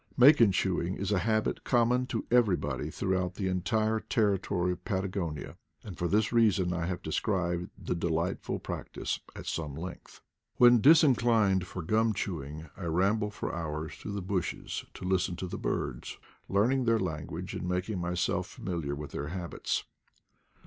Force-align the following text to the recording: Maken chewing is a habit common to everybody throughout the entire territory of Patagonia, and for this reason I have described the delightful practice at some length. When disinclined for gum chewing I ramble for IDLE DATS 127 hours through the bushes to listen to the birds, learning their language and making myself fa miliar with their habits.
Maken 0.17 0.51
chewing 0.51 0.95
is 0.95 1.11
a 1.11 1.19
habit 1.19 1.63
common 1.63 2.07
to 2.07 2.25
everybody 2.31 2.89
throughout 2.89 3.35
the 3.35 3.47
entire 3.47 3.99
territory 3.99 4.71
of 4.71 4.83
Patagonia, 4.83 5.57
and 5.83 5.95
for 5.95 6.07
this 6.07 6.33
reason 6.33 6.73
I 6.73 6.87
have 6.87 7.03
described 7.03 7.69
the 7.77 7.93
delightful 7.93 8.57
practice 8.57 9.19
at 9.35 9.45
some 9.45 9.75
length. 9.75 10.19
When 10.55 10.81
disinclined 10.81 11.67
for 11.67 11.83
gum 11.83 12.13
chewing 12.13 12.67
I 12.75 12.85
ramble 12.85 13.29
for 13.29 13.49
IDLE 13.53 13.57
DATS 13.57 13.61
127 13.61 13.61
hours 13.61 13.95
through 13.95 14.13
the 14.13 14.23
bushes 14.33 14.85
to 14.95 15.05
listen 15.05 15.35
to 15.35 15.45
the 15.45 15.59
birds, 15.59 16.17
learning 16.49 16.85
their 16.85 16.97
language 16.97 17.53
and 17.53 17.69
making 17.69 17.99
myself 17.99 18.47
fa 18.47 18.61
miliar 18.61 18.97
with 18.97 19.11
their 19.11 19.27
habits. 19.27 19.83